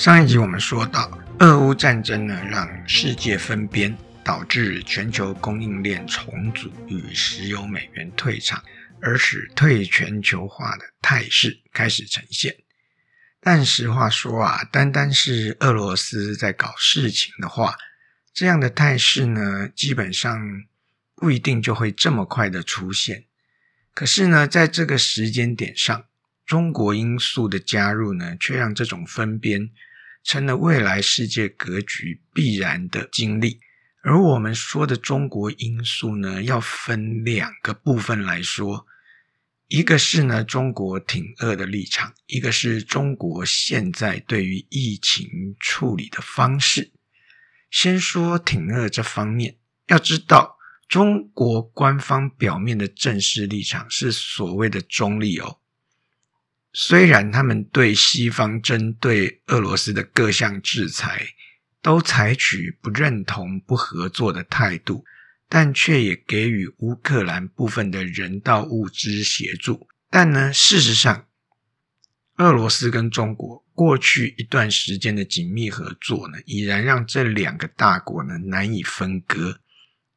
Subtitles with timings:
[0.00, 3.94] 上一集我们说到，俄乌战争呢，让世界分边，
[4.24, 8.64] 导致全球供应链重组与石油美元退场，
[9.02, 12.56] 而使退全球化的态势开始呈现。
[13.42, 17.76] 但实话说啊，单单是俄罗斯在搞事情的话，
[18.32, 20.40] 这样的态势呢，基本上
[21.14, 23.24] 不一定就会这么快的出现。
[23.92, 26.06] 可是呢，在这个时间点上，
[26.46, 29.68] 中国因素的加入呢，却让这种分边。
[30.22, 33.60] 成了未来世界格局必然的经历，
[34.02, 38.86] 而我们说的中国因素呢，要分两个部分来说，
[39.68, 46.92] 一个是呢中国挺俄的立场，一个是中国现在对于疫情处理的方式。
[47.70, 55.59] 先说挺俄这方面，要知道中国官方表面的正式立场是所谓的中立哦。
[56.72, 61.26] 虽然他们对西方针对俄罗斯的各项制裁
[61.82, 65.04] 都采取不认同、不合作的态度，
[65.48, 69.88] 但却也给予乌克兰部分的人道物资协助。
[70.08, 71.26] 但呢，事实上，
[72.36, 79.60] 俄罗斯跟中国过去一段时间的紧密合作呢，已然让这两个大国呢难以分割。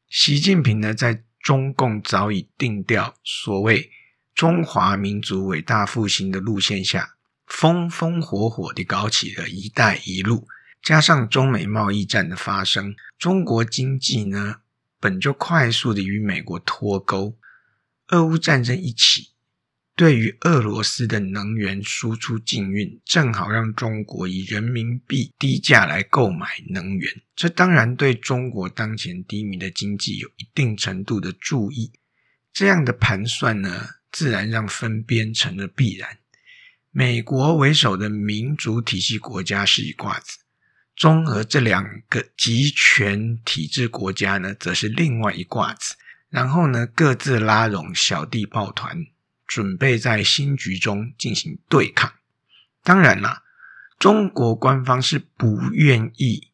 [0.08, 3.90] 习近平呢，在中共早已定调所谓。
[4.34, 7.14] 中华民族伟大复兴的路线下，
[7.46, 10.48] 风风火火地搞起了一带一路，
[10.82, 14.56] 加上中美贸易战的发生，中国经济呢
[14.98, 17.36] 本就快速的与美国脱钩，
[18.08, 19.30] 俄乌战争一起，
[19.94, 31.92] 对于俄罗斯的能源输出禁运，正好让中国以人民币低价来购买能源，这当然对中国当前低迷的经济有一定程度的注意。
[32.52, 33.90] 这样的盘算呢？
[34.14, 36.18] 自然让分边成了必然。
[36.92, 40.38] 美国为首的民主体系国家是一卦子，
[40.94, 45.96] 中俄这两个集权体制国家呢，则是另外一卦子。
[46.30, 49.04] 然后呢，各自拉拢小弟抱团，
[49.48, 52.12] 准备在新局中进行对抗。
[52.84, 53.42] 当然啦，
[53.98, 56.52] 中国官方是不愿意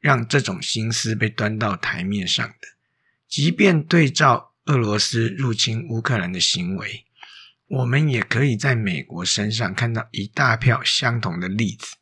[0.00, 2.68] 让这种心思被端到台面上的，
[3.28, 4.51] 即便对照。
[4.66, 7.04] 俄罗斯入侵乌克兰的行为，
[7.66, 11.96] 我们也可以在美国身上看到一大票相同的例子，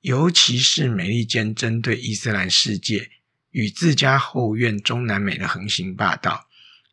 [0.00, 3.10] 尤其是美利坚针对伊斯兰世界
[3.50, 6.48] 与自家后院中南美的横行霸道，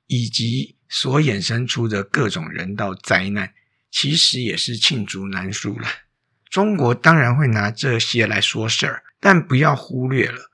[0.06, 3.54] 以及所衍生出的各种人道灾难，
[3.90, 5.88] 其实也是罄竹难书了。
[6.50, 10.52] 中国当然会拿这些来说事儿，但不要忽略了。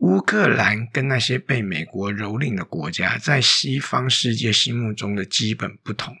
[0.00, 6.16] 乌克兰跟那些被美国蹂躏的国家，在西方世界心目中的基本不同。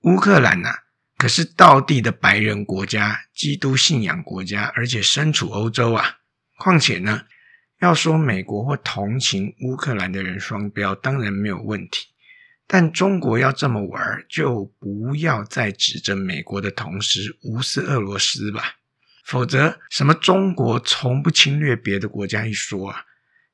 [0.00, 0.74] 乌克兰呐，
[1.16, 6.16] 可是道地的白人国家、基督信仰国家，而且身处欧洲啊。
[6.58, 7.22] 况且呢，
[7.80, 12.08] 要说美国或同情乌克兰的人双标，当然没有问题。
[12.66, 18.78] 但中国要这么玩，就不要再指着美国的同时无视俄罗斯吧。
[19.24, 23.04] 否则，什么中国从不侵略别的国家一说啊？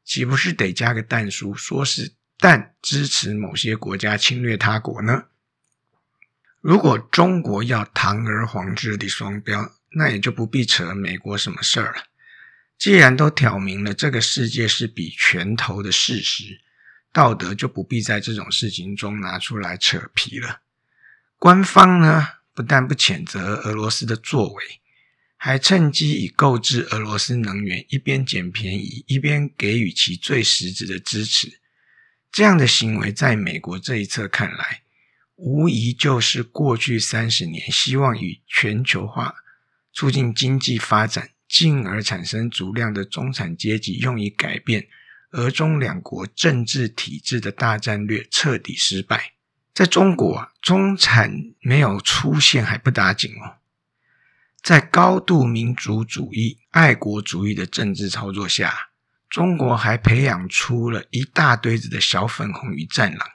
[0.08, 5.24] 岂不是得加个弹书，说是但支持某些国家侵略他国呢？
[6.62, 12.04] 如果中国要堂而皇之的双标，那也就不必扯美国什么事儿了。
[12.78, 16.58] 既然都挑明了这个世界是比拳头的事实，
[17.12, 20.62] 道德就不必在这种事情中拿出来扯皮了。
[21.36, 24.64] 官方呢，不但不谴责俄罗斯的作为。
[25.40, 31.60] 还趁机以购置俄罗斯能源，一边捡便宜，一边给予其最实质的支持。
[32.32, 34.82] 这样的行为，在美国这一侧看来，
[35.36, 39.36] 无疑就是过去三十年希望与全球化
[39.92, 44.88] 促进经济发展，进而产生足量的中产阶级，用以改变
[45.30, 49.34] 俄中两国政治体制的大战略彻底失败。
[49.72, 53.57] 在中国，中产没有出现还不打紧哦。
[54.68, 58.90] 在高度民族主义、爱国主义的政治操作下，
[59.30, 63.26] 中国还培养出了一大堆子的小粉红与战狼。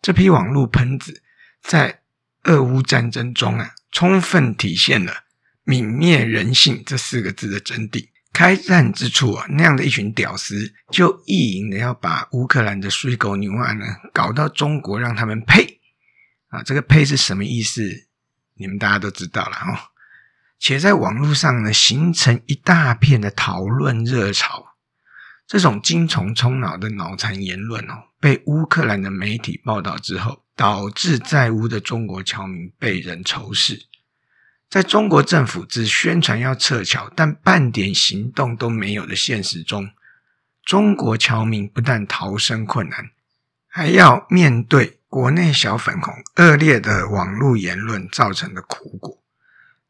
[0.00, 1.22] 这批网络喷子
[1.62, 2.00] 在
[2.44, 5.24] 俄乌战争中啊，充分体现了
[5.66, 8.08] “泯灭人性”这四个字的真谛。
[8.32, 13.84] 开战之初啊，那样的一群屌丝就意淫的要把乌克兰的水狗牛啊呢
[14.14, 15.78] 搞到中国，让他们呸
[16.48, 16.62] 啊！
[16.62, 18.08] 这个呸是什么意思？
[18.54, 19.92] 你们大家都知道了哦。
[20.58, 24.74] 且在网络上呢，形成一大片的讨论热潮。
[25.46, 33.86] 这种精虫充脑的脑残言论哦，被乌克兰的媒体报道之后，导致在乌的中国侨民被人仇视。
[34.70, 39.90] 在中国政府只宣传要撤侨，但半点行动都没有的现实中，
[40.64, 43.10] 中国侨民不但逃生困难，
[43.68, 49.22] 还要面对国内小粉红恶劣的网络言论造成的苦果。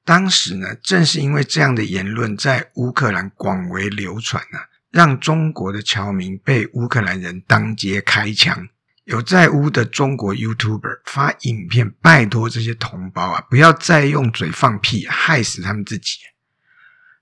[0.04, 8.68] 当时呢，正是因为这样的言论在乌克兰广为流传啊，让中国的侨民被乌克兰人当街开枪。
[9.04, 16.18] 有在乌的中国 YouTuber 发影片，拜托这些同胞啊，不要再用嘴放屁，害死他们自己。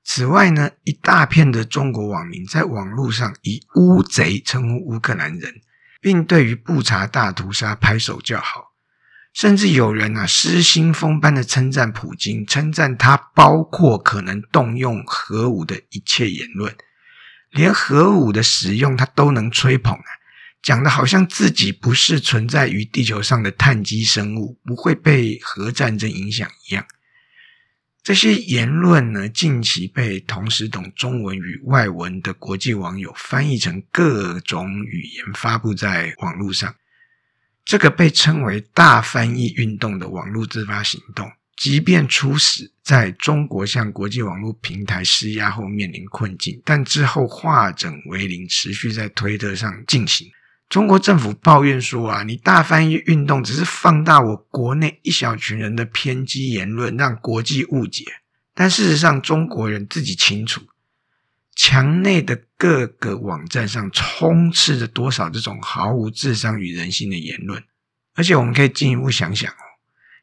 [0.04, 5.54] 此外呢，一大片的中国网民在网络上以“乌贼”称呼乌克兰人，
[6.00, 8.71] 并对于布查大屠杀拍手叫好，
[9.32, 16.74] 甚至有人啊失心疯般的称赞普京，称赞他包括可能动用核武的一切言论，
[17.50, 20.04] 连核武的使用他都能吹捧啊。
[20.62, 26.86] 讲的好像自己不是存在于地球上的碳基生物，不会被核战争影响一样。
[28.02, 36.74] 这些言论呢，近期被同时懂中文与外文的国际网友翻译成各种语言，发布在网络上。
[37.64, 50.26] 这个被称为“大翻译运动”的网络自发行动，即便初始在中国向国际网络平台施压后面临困境，但之后化整为零，持续在推特上进行。
[50.68, 58.04] 中国政府抱怨说：“啊，你大翻译运动只是放大我国内一小群人的偏激言论，让国际误解。
[58.54, 60.62] 但事实上，中国人自己清楚，
[61.54, 67.62] 墙内的各个网站上充斥着多少这种毫无智商与人性的言论。
[68.14, 69.64] 而且，我们可以进一步想想哦，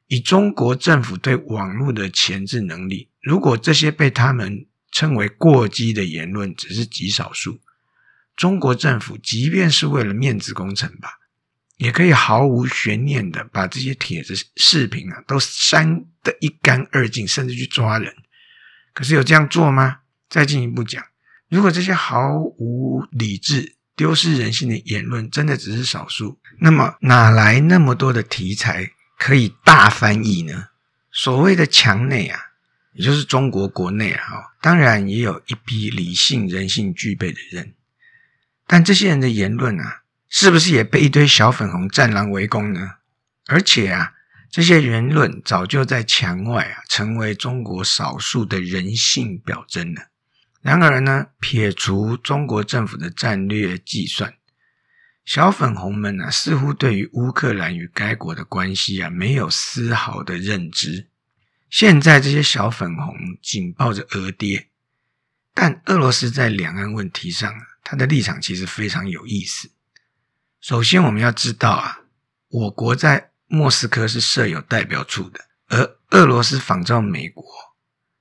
[0.07, 7.59] 以中国政府对网络的前置能力，如果这些被他们称为过激的言论只是极少数。”
[8.35, 11.19] 中国政府即便是为了面子工程吧，
[11.77, 18.15] 也可以毫无悬念的把这些帖子、视频啊都删得一干二净，甚至去抓人。
[18.93, 19.99] 可是有这样做吗？
[20.29, 21.03] 再进一步讲，
[21.49, 30.67] 如果这些毫无理智、丢失人性的言论真的只是少数，那么哪来那么多的题材可以大翻译呢？
[31.11, 32.39] 所谓的墙内啊，
[32.93, 34.23] 也就是中国国内啊，
[34.61, 37.73] 当然也有一批理性、人性具备的人。
[38.67, 42.91] 但这些人的言论啊，是不是也被一堆小粉红战狼围攻呢？
[43.47, 44.13] 而且啊，
[44.51, 50.03] 这些言论早就在墙外啊，成为中国少数的人性表征了。
[50.61, 54.33] 然而呢，撇除中国政府的战略计算，
[55.23, 61.07] 小粉红们啊，似乎对于乌克兰与该国的关系啊，没有丝毫的认知。
[61.69, 64.69] 现在这些小粉红紧抱着俄爹，
[65.53, 67.53] 但俄罗斯在两岸问题上。
[67.81, 69.71] 他的立场其实非常有意思。
[70.61, 72.01] 首先，我们要知道啊，
[72.49, 77.43] 我国在莫斯科是设有代表处的，而俄罗斯仿照美国，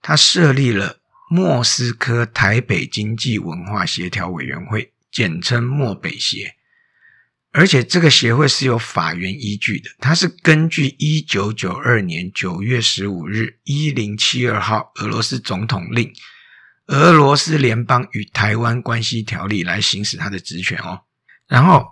[0.00, 0.97] 他设立了
[1.30, 6.54] 莫斯科台北经济文化协调委员会，简称莫北协。
[7.50, 16.12] 而且，这个协会是有法源依据的，它是根据一九九二年九月十五日一零七二号俄罗斯总统令。
[16.86, 21.02] 俄罗斯联邦与台湾关系条例来行使它的职权哦。
[21.46, 21.86] 然后，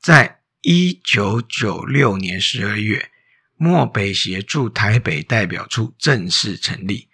[0.00, 3.10] 在一九九六年十二月，
[3.56, 7.08] 漠北协驻台北代表处正式成立。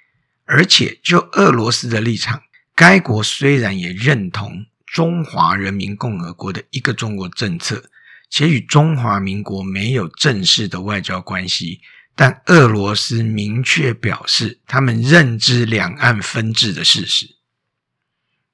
[0.55, 2.43] 而且，就俄罗斯的立场，
[2.75, 7.83] 该国虽然也认同中华人民共和国的一个中国政策，
[8.29, 11.81] 且与中华民国没有正式的外交关系。
[12.15, 17.37] 但俄罗斯明确表示，他们认知两岸分治的事实。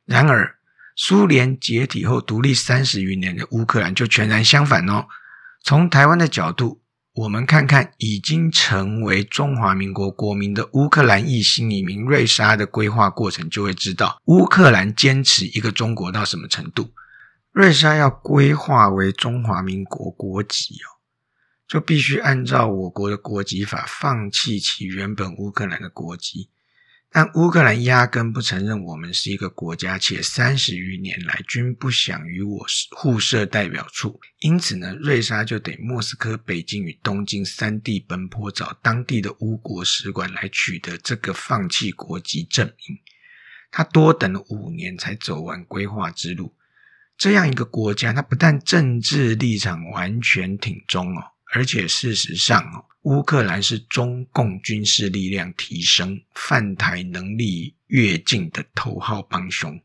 [0.05, 0.57] 然而，
[0.95, 5.09] 苏联解体后独立三十余年的乌克兰就全然相反哦。
[5.64, 6.81] 从台湾的角度，
[7.19, 16.93] 我们看看已经成为中华民国国民的乌克兰裔新移民瑞莎的规划过程，就会知道乌克兰坚持一个中国到什么程度。
[17.51, 20.95] 瑞莎要规划为中华民国国籍哦。
[21.67, 26.49] 就必须按照我国的国籍法放弃其原本乌克兰的国籍，
[27.11, 42.99] 但乌克兰压根不承认我们是一个国家，且三十余年来均不想与我互设代表处，因此呢，瑞莎就得莫斯科、北京与东京三地奔波，找当地的乌国使馆来取得这个放弃国籍证明。
[43.71, 46.55] 他多等了五年才走完规划之路。
[47.17, 51.23] 这样一个国家，他不但政治立场完全挺中哦。
[51.52, 59.81] 而且事实上，乌克兰是中共军事力量提升、犯台能力跃进的头号帮凶。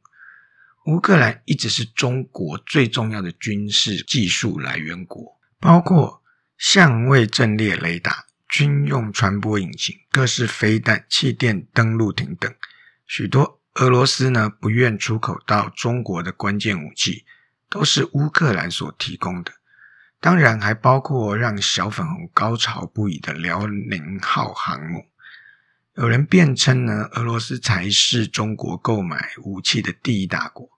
[0.86, 6.22] 乌克兰一直是中国最重要的军事技术来源国，包括
[6.58, 12.53] 相位阵列雷达、军用传播引擎、各式飞弹、气垫登陆艇等，
[13.08, 17.24] 许多俄罗斯呢不愿出口到中国的关键武器，
[17.70, 19.53] 都是乌克兰所提供的。
[20.24, 25.03] 当然，还包括让小粉红高潮不已的辽宁号航母。
[25.96, 30.70] 有人辩称呢，俄罗斯才是中国购买武器的第一大国。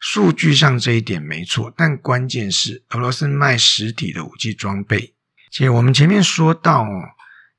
[0.00, 5.14] 数据上这一点没错，但关键是俄罗斯卖实体的武器装备。
[5.52, 7.10] 且我们前面说到哦，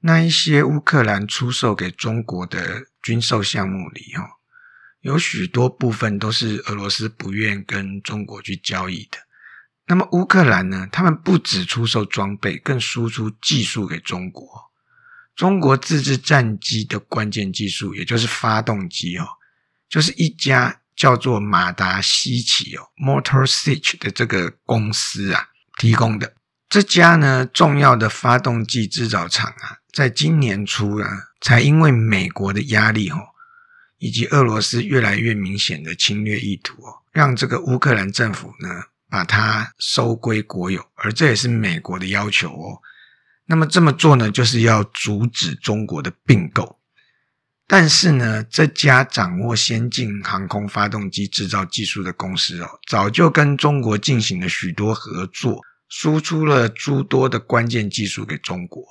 [0.02, 4.28] 那一些乌克兰出售给中国的军售项目里，哈，
[5.00, 9.20] 有许多部分都是俄罗斯不愿跟中国去交易的。
[9.86, 10.88] 那么乌克兰呢？
[10.92, 14.48] 他们不只出售装备，更输出技术给中国。
[15.36, 19.28] 中国自制战机的关键技术，也就是发动机哦，
[19.90, 26.34] 就是一家叫做马达西奇哦 （Motor Sich） 的这个公司啊提供的。
[26.70, 31.10] 这家呢重要的发动机制造厂啊，在今年初啊，
[31.42, 33.18] 才因为美国的压力哦，
[33.98, 38.70] 以及俄罗斯越来越明显的侵略意图哦，让这个乌克兰政府呢
[39.14, 42.82] 把它收归国有，而这也是美国的要求哦。
[43.46, 46.80] 那么这么做呢，就是要阻止中国的并购。
[47.68, 55.62] 但是呢，这家掌握先进航空发动机制造技术的公司哦，早就跟中国进行了许多合作。
[55.90, 58.84] 输出了诸多的关键技术给中国，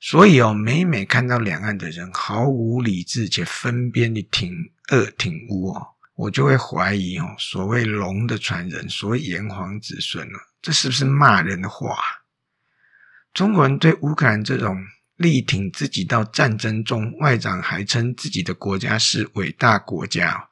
[0.00, 4.52] 所以哦，每每看到两岸的人毫无理智且分边的挺
[4.90, 5.86] 恶挺污哦，
[6.18, 11.96] 我就会怀疑哦，所谓龙的传人，所谓炎黄子孙呢，这是不是骂人的话？
[13.32, 14.76] 中国人对乌克兰这种
[15.14, 20.48] 力挺自己到战争中，外长还称自己的国家是伟大国家，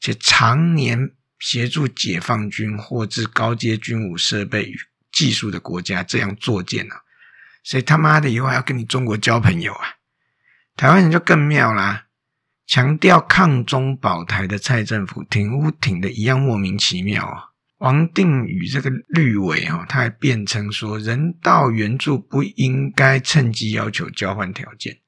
[0.00, 4.76] 且常年协助解放军获知高阶军武设备与。
[5.14, 6.96] 技术的国家这样作践呢？
[7.62, 9.94] 谁他妈的以后要跟你中国交朋友啊？
[10.74, 12.06] 台湾人就更妙啦，
[12.66, 17.50] 强调抗中保台的蔡政府挺乌挺的一样莫名其妙啊！
[17.78, 24.98] 王定宇这个绿委啊，他还辩称说，人道援助不应该趁机要求交换条件。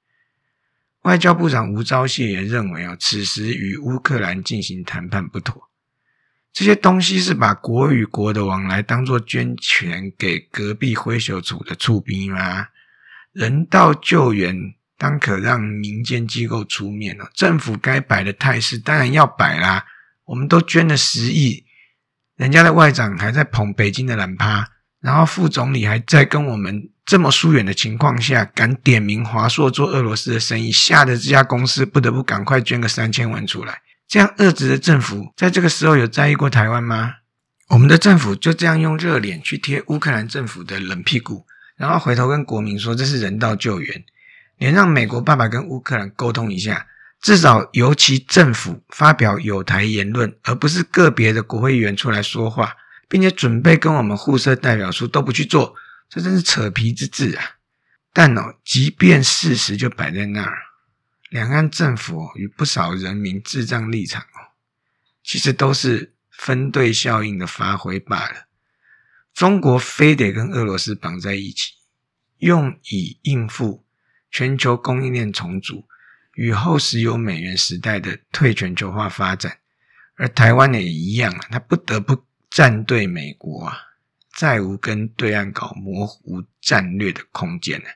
[1.02, 5.70] 外交部长吴钊燮也认为啊，此时与乌克兰进行谈判不妥。
[6.52, 12.68] 这些东西是把国与国的往来当做捐钱给隔壁灰熊组的驻兵吗？
[13.32, 19.84] 人道救援当可让民间机构出面了，政府该摆的态势当然要摆啦。
[20.24, 21.64] 我们都捐了十亿，
[22.36, 24.68] 人家的外长还在捧北京的懒趴，
[25.00, 33.82] 然后副总理还在跟我们这么疏远的情况下，敢点名华硕做俄罗斯的生意，吓得这家公司不得不赶快捐个三千万出来。
[34.08, 37.14] 这样恶质的政府，在这个时候有在意过台湾吗？
[37.68, 41.44] 我们的政府就这样用热脸去贴乌克兰政府的冷屁股，
[41.76, 44.04] 然后回头跟国民说这是人道救援，
[44.56, 46.86] 连让美国爸爸跟乌克兰沟通一下，
[47.20, 52.76] 至少由其政府发表有台言论，而不是个别的国会议员出来说话，
[53.08, 55.74] 并且准备跟我们互设代表处都不去做，
[56.08, 57.56] 这真是扯皮之至啊！
[58.12, 60.58] 但哦，即便事实就摆在那儿。
[61.30, 64.54] 两岸政府与不少人民智障立场哦，
[65.22, 68.46] 其实都是分队效应的发挥罢了。
[69.34, 71.72] 中国非得跟俄罗斯绑在一起，
[72.38, 73.84] 用以应付
[74.36, 75.88] 全球供应链重组
[76.34, 79.60] 与后石油美元时代的退全球化发展，
[80.16, 83.78] 而台湾也一样啊，他不得不站队美国啊，
[84.34, 87.86] 再无跟对岸搞模糊战略的空间了，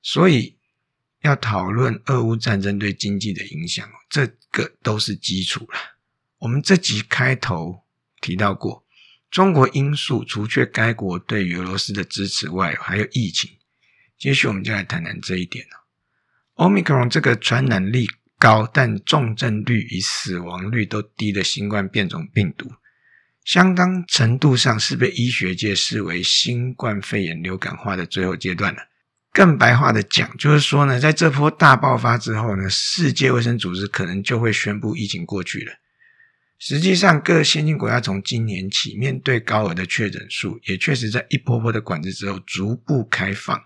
[0.00, 0.56] 所以。
[1.22, 5.78] 要讨论俄乌战争对经济的影响，这个都是基础了。
[6.38, 7.84] 我们这集开头
[8.22, 8.86] 提到过，
[9.30, 13.50] 中国因素除却该国对俄罗斯的支持外，还有疫情。
[14.20, 15.86] 接续我们就来谈谈这一点了。
[16.56, 18.06] 奥密克戎这个传染力
[18.38, 22.70] 高，但重症率与死亡率都低的新冠变种病毒，
[23.46, 28.82] 相当程度上是被医学界视为新冠肺炎流感化的最后阶段了。
[29.32, 35.72] 更白话的讲，就是说呢，在这波大爆发之后呢，世界卫生组织可能就会宣布疫情过去了。
[36.58, 43.62] 实际上，各先进国家从今年起，面对高额的确诊数，也确实在一波波的管制之后逐步开放。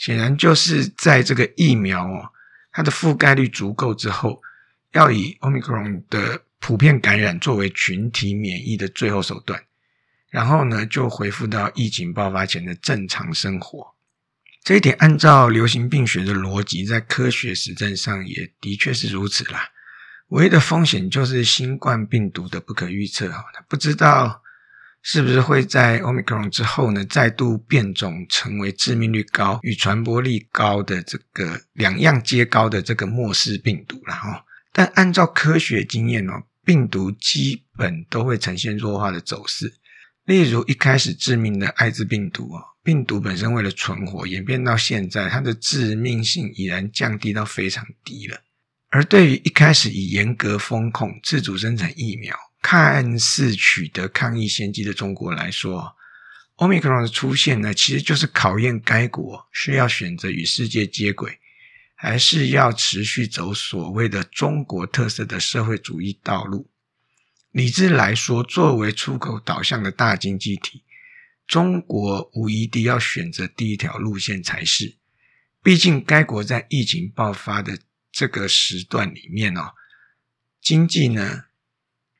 [0.00, 2.30] 显然，就是在这个疫苗哦，
[2.72, 4.40] 它的覆盖率足够之后，
[4.92, 9.62] 要以 Omicron 的普遍感染作为群体免疫的最后手段，
[10.30, 13.94] 然后呢，就恢复到疫情爆发前的正常生活。
[14.64, 19.68] 这一点按照流行病学的逻辑，在科学实证上也的确是如此啦。
[20.28, 24.42] 唯一的风险就是新冠病毒的不可预测哈，他不知道
[25.02, 34.44] 是不是会在 Omicron 之后呢，再度变种，成为致命率高与传播力高的这个两样皆高的这个末世病毒了哈？
[34.72, 39.72] 但按照科学经验哦，病毒基本都会呈现弱化的走势。
[40.26, 48.38] 例如一开始致命的艾滋病毒哦，病毒本身为了存活，演变到现在，它的致命性已然降低到非常低了。
[48.90, 55.96] 而对于一开始以严格风控、自主生产疫苗，看似取得抗疫先机的中国来说
[56.56, 61.38] ，Omicron 的出现呢，其实就是考验该国是要选择与世界接轨，
[61.94, 66.70] 还是要持续走所谓的中国特色的社会主义道路。
[67.50, 70.84] 理智来说，作为出口导向的大经济体，
[71.46, 74.96] 中国无疑地要选择第一条路线才是。
[75.62, 77.78] 毕竟，该国在疫情爆发的
[78.12, 79.72] 这个时段里面哦，
[80.60, 81.44] 经济呢。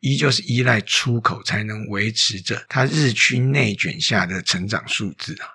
[0.00, 5.48] 依旧是依赖出口才能维持着它日趋内卷下的成长数字啊！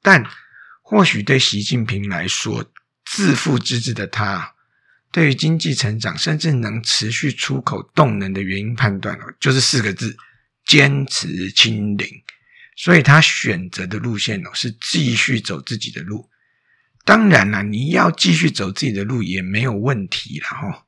[0.00, 0.24] 但
[0.80, 2.64] 或许对习近平来说，
[3.04, 4.54] 自负之至的他，
[5.10, 10.16] 对于经济成长甚至能持续出口动能的原因判断哦，就是四个字：
[10.64, 12.08] 坚持清零。
[12.76, 16.28] 所以他选择的路线哦，是继续走自己的路。
[17.04, 20.86] 当然了，你要继续走自己的路也没有问题了哈。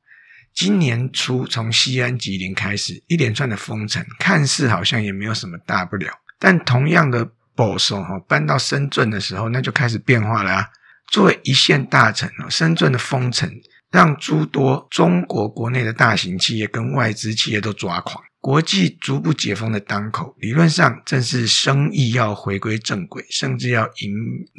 [0.55, 6.09] 今年初，从西安、吉林开始一连串的封城，看似好像也没有什么大不了。
[6.39, 10.69] 但同样的保守哈，搬到深圳的时候，那就开始变化了啊。
[11.11, 13.51] 作为一线大城哦，深圳的封城
[13.91, 18.23] 让诸多中国国内的大型企业跟外资企业都抓狂。
[18.39, 24.13] 国际逐步解封的当口，理论上正是生意要回归正轨，甚至要迎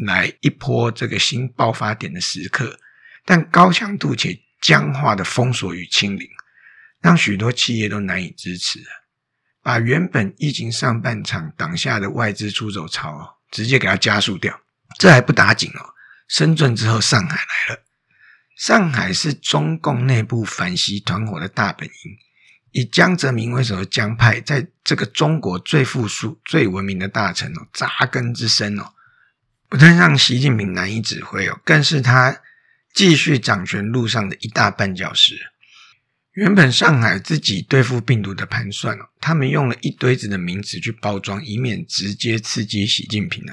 [0.07, 2.79] 来一波这个新爆发点的时刻。
[3.25, 6.29] 但高强度且僵化的封锁与清零，
[7.01, 8.81] 让许多企业都难以支持，
[9.63, 14.61] 把原本疫情上半场挡下的外资出走潮，直接给它加速掉。
[14.99, 15.95] 这还不打紧哦，
[16.27, 17.83] 深圳之后，上海来了。
[18.57, 22.19] 上海是中共内部反习团伙的大本营，
[22.73, 28.95] 以江泽民为首的江派，在这个中国最富庶、最文明的大城哦，扎根之深哦，
[29.69, 32.41] 不但让习近平难以指挥哦，更是他。
[32.97, 35.39] 继续掌权路上的一大绊脚石。
[36.33, 43.53] 原本上海自己对付病毒的盘算，他们用了一堆子的名词去包装，以免直接刺激习近平呢。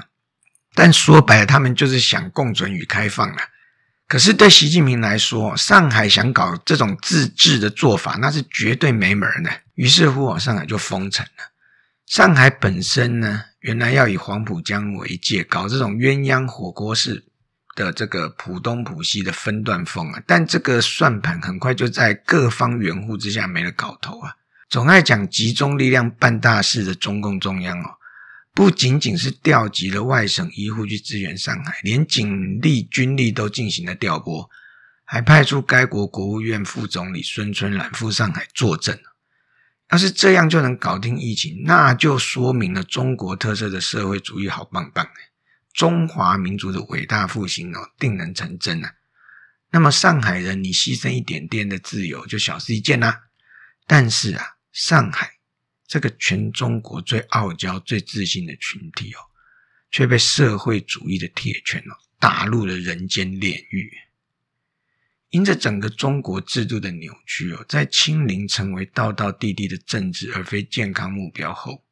[0.73, 3.38] 但说白了，他们就是想共存与开放了。
[4.08, 9.51] 可是对习近平来说，上海想搞这种自治的做法，那是绝对没门的。
[9.75, 11.51] 于是乎，上海就封城了。
[12.06, 17.25] 上海本身呢，原来要以黄浦江为界，搞这种鸳鸯火锅式。
[17.75, 24.36] 的这个浦东浦西的分段封啊，但这个算盘很快就在各方援护之下没了搞头啊！
[24.69, 27.97] 总爱讲集中力量办大事的中共中央哦，
[28.53, 34.49] 不仅仅是调集了外省医护去支援上海，连警力军力都进行了调拨，
[35.05, 38.99] 还派出该国国务院副总理孙春兰赴上海坐镇。
[39.91, 45.32] 要是这样就能搞定疫情，那就说明了中国特色的社会主义好棒棒哎！
[45.73, 48.93] 中华民族的伟大复兴哦，定能成真啊！
[49.71, 53.23] 那么上海人，你牺牲一点点的自由就小事一件啦。
[53.88, 55.39] 但是啊，上海
[55.88, 59.17] 这个全中国最傲娇、最自信的群体哦，
[59.89, 63.91] 却被社会主义的铁拳哦打入了人间炼狱。
[65.31, 71.83] 因着整个中国制度的扭曲哦，在清零成为道道地地的政治而非健康目标后，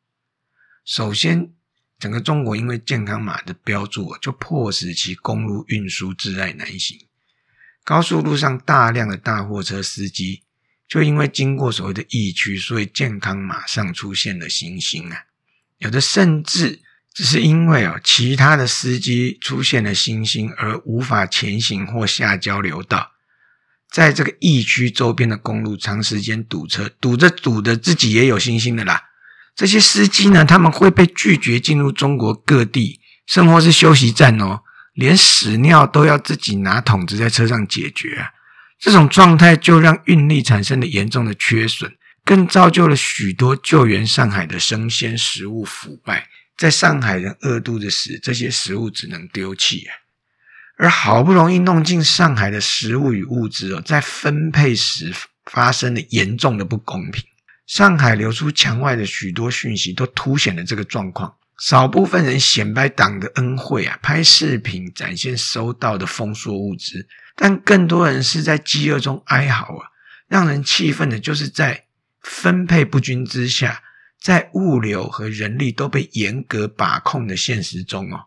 [0.86, 1.56] 首先。
[2.02, 7.00] 整个中国因为健康码的标注，就迫使其公路运输挚爱难行。
[7.84, 10.42] 高速路上大量的大货车司机，
[10.88, 15.26] 就因为经过所谓的疫区，所以健康码上出现了星星啊。
[15.78, 16.82] 有的甚至
[17.14, 23.12] 只是因为哦，其他的司机出现了星星，而无法前行或下交流道，
[23.92, 29.11] 在这个疫区周边的公路长时间堵车，堵着堵着自己也有星星的啦。
[29.56, 34.62] 这些司机呢，他们会被拒绝进入中国各地，生活是休息站哦，
[34.94, 38.30] 连屎尿都要自己拿桶子在车上解决啊！
[38.80, 41.94] 这种状态就让运力产生了严重的缺损，
[42.26, 49.94] 更造就了许多救援上海的生鲜食物腐败，在上海人饿肚子时，这些食物只能丢弃啊！
[50.78, 55.14] 而好不容易弄进上海的食物与物资哦，在分配时
[55.46, 57.24] 发生了严重的不公平。
[57.72, 61.34] 上海流出墙外的许多讯息，都凸显了这个状况。
[61.58, 69.88] 少部分人显摆党的恩惠啊，拍视频展现收到的丰硕物资，但更多人是在饥饿中哀嚎啊。
[70.28, 71.86] 让人气愤的就是在
[72.22, 73.82] 分配不均之下，
[74.20, 78.20] 在物流和人力都被严格把控的现实中哦，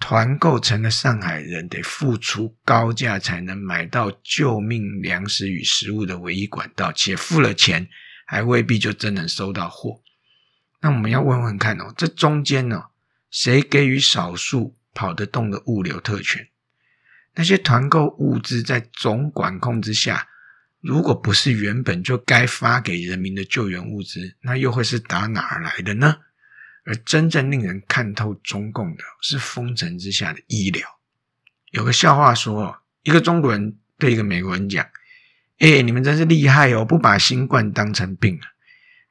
[0.00, 7.86] 团购成了上海人得付出高价才能买到救命粮食与食物的唯一管道，且付了钱
[8.24, 10.00] 还未必就真能收到货。
[10.80, 12.84] 那我们要问问看哦，这中间呢，
[13.30, 16.48] 谁给予少数跑得动的物流特权？
[17.34, 20.28] 那些团购物资在总管控之下。
[20.80, 26.18] 如果不是原本就该发给人民的救援物资，那又会是打哪儿来的呢？
[26.84, 30.86] 而真正令人看透中共的是封城之下的医疗。
[31.70, 34.86] 有个笑话说，一个中国人对一个美国人讲
[35.58, 38.52] ：“哎，你们真是厉害哦，不把新冠当成病啊。”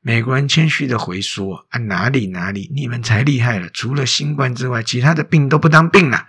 [0.05, 3.69] 美国人谦虚的回说：“啊，哪里哪里，你们才厉害了！
[3.69, 6.27] 除了新冠之外，其他的病都不当病了。”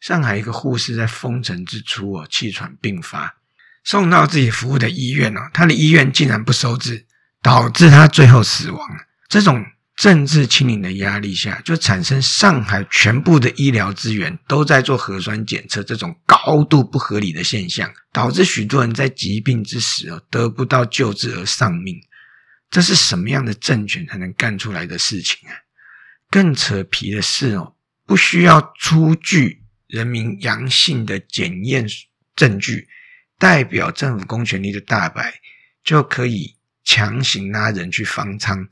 [0.00, 3.34] 上海一个护士在封城之初哦，气喘病发。
[3.82, 7.04] 送到自己服务的医院哦，他的医院竟然不收治，
[7.42, 8.80] 导致他最后死亡。
[9.28, 9.66] 这种
[9.96, 21.96] 政治清零的压力下，就产生上海全部的医疗资源都在做核酸检测，这种高度不合理的现象，导致许多人在疾病之时哦得不到救治而丧命。
[22.70, 25.54] 这是什么样的政权才能干出来的事情啊？
[26.28, 31.86] 更扯皮的是哦，不需要出具人民阳性的检验
[32.34, 32.88] 证据。
[33.36, 35.34] 代表政府公权力的大白
[35.82, 38.66] 就可以强行拉人去方舱，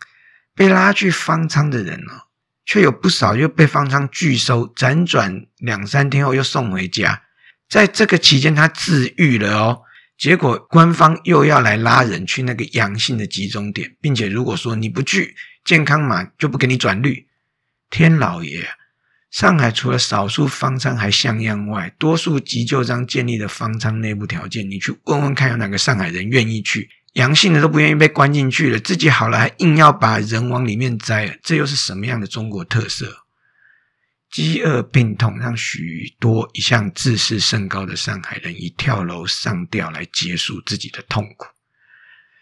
[0.55, 2.29] 被拉去方舱的人哦，
[2.65, 7.23] 却有不少又被方舱拒收，辗转两三天后又送回家。
[7.69, 9.83] 在这个期间，他自愈了哦，
[10.19, 15.35] 结果官方又要来拉人去那个阳性的集中点，并且如果说你不去，
[15.65, 17.27] 健康码就不给你转绿。
[17.89, 18.69] 天老爷！
[19.31, 26.91] 上海除了少数方舱还像样外，多数急救章建立的方舱内部条件，你去问问看，有哪个上海人愿意去？
[27.13, 33.25] 阳性的都不愿意被关进去了，自己好了还硬要把人往里面栽，这又是什么样的中国特色？
[34.31, 41.49] 饥饿病痛让许多一向自视甚高的上海人以跳楼上吊来结束自己的痛苦。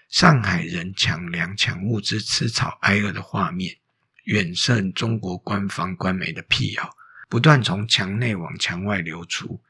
[0.08, 3.76] 上海人抢粮抢物资、吃草挨饿的画面。
[4.24, 6.94] 远胜中国官方官媒的辟谣，
[7.28, 9.60] 不断从墙内往墙外流出。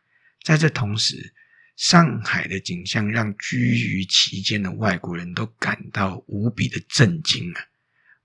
[0.43, 1.33] 在这同时，
[1.81, 7.61] 上海的景象让居于其间的外国人都感到无比的震惊啊！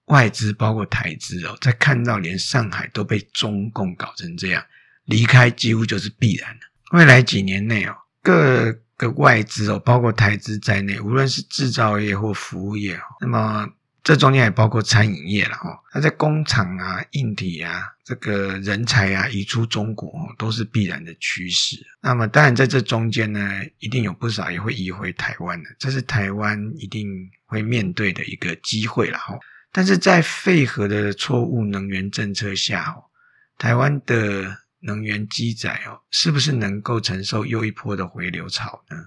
[0.07, 4.61] 外资包括台资哦，在看到连上海都被中共搞成这样，
[5.05, 6.65] 离开几乎就是必然的。
[6.97, 13.69] 未来几年内哦，各个外资哦，包括台资在内，无论是制造业或服务业哦，那么。
[14.05, 21.75] 这中间也包括餐饮业了哈，那在工厂啊、硬体啊、这个人才啊移出中国都是必然的趋势。
[22.03, 27.07] 那么当然在这中间呢，一定有不少也会移回台湾的，这是台湾一定
[27.47, 29.35] 会面对的一个机会了哈。
[29.71, 33.09] 但是在废核的错误能源政策下哦，
[33.57, 38.97] 台湾的能源机载哦，是不是能够承受又一波的回流潮呢？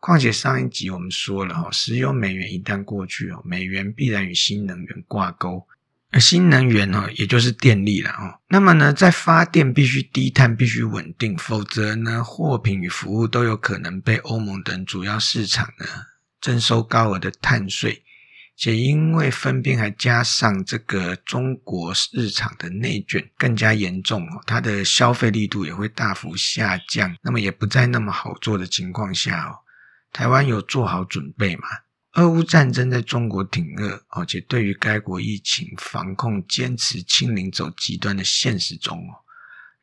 [0.00, 5.66] 况且上一集我们说了哈，石油美元一旦过去哦，美元必然与新能源挂钩，
[6.10, 8.40] 而新能源呢，也就是电力了哦。
[8.48, 15.84] 那么呢，在发电必须低碳，必须稳定，否则呢，货品与服务都有可能被欧盟等主要市场呢
[16.40, 18.02] 征收高额的碳税，
[18.56, 29.58] 且因为分编还加上这个中国市场的内卷更加严重哦，它的消费力度也会大幅下降，那么也不再那么好做的情况下哦。
[30.12, 31.62] 台湾有做好准备吗？
[32.14, 39.22] 俄乌战争在中国挺恶，而且对于该国疫情防控坚持清零走极端的现实中哦，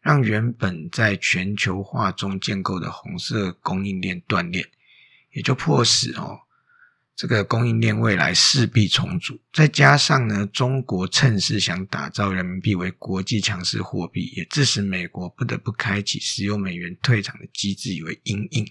[0.02, 4.70] 让原本在全球化中建构的红色供应链断裂，
[5.32, 6.38] 也就迫使哦
[7.16, 9.40] 这个供应链未来势必重组。
[9.54, 18.68] 再加上呢，中国趁势想打造人民币为国际强势货币，也致使美国不得不开启石油美元退场的机制，以为阴影。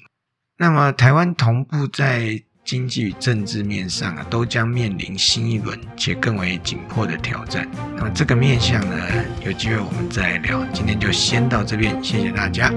[0.59, 7.69] 那么，台湾同步在经济与政治面上啊，都将面临新一轮且更为紧迫的挑战。
[7.95, 8.97] 那么，这个面向呢，
[9.45, 10.65] 有机会我们再聊。
[10.73, 12.73] 今天就先到这边，谢谢大家。